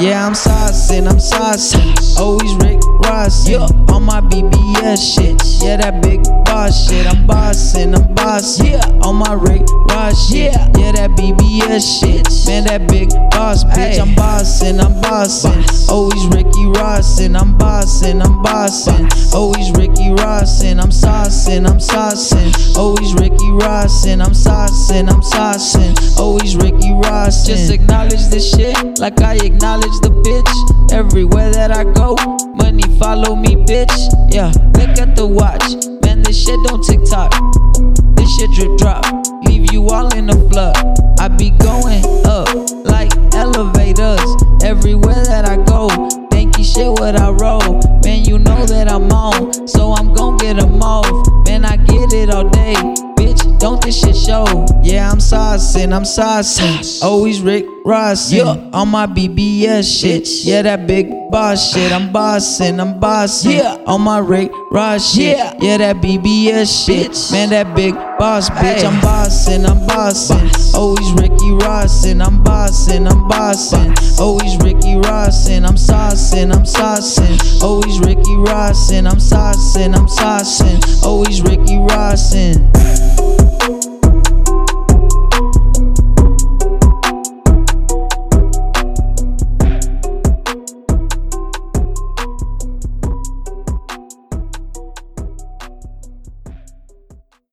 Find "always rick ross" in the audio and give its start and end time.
2.18-3.46, 57.02-58.32